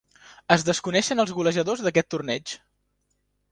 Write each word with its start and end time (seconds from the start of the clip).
Es 0.55 0.63
desconeixen 0.69 1.25
els 1.25 1.35
golejadors 1.41 1.85
d'aquest 1.89 2.11
torneig. 2.17 2.57